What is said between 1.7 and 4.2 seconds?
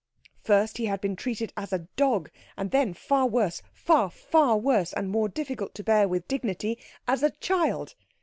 a dog, and then, far worse, far,